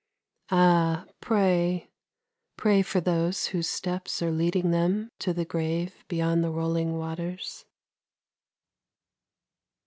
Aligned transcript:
Ah, 0.49 1.05
pray, 1.19 1.91
pray 2.57 2.81
for 2.81 2.99
those 2.99 3.45
whose 3.45 3.69
steps 3.69 4.19
are 4.23 4.31
leading 4.31 4.71
them 4.71 5.11
to 5.19 5.31
the 5.31 5.45
grave 5.45 6.03
beyond 6.07 6.43
the 6.43 6.49
rolling 6.49 6.97
waters! 6.97 7.65